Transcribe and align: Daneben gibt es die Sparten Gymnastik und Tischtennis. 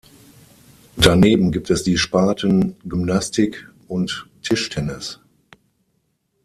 Daneben 0.97 1.51
gibt 1.51 1.69
es 1.69 1.83
die 1.83 1.99
Sparten 1.99 2.75
Gymnastik 2.85 3.71
und 3.87 4.25
Tischtennis. 4.41 5.19